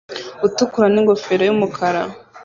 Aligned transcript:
utukura 0.47 0.87
n'ingofero 0.91 1.43
y'umukara 1.45 2.01